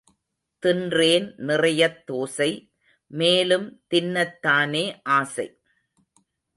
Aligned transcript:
தின்றேன் 0.63 1.33
நிறையத் 1.37 2.01
தோசை—மேலும் 2.05 3.67
தின்னத் 3.93 4.39
தானே 4.39 5.01
ஆசை. 5.03 5.47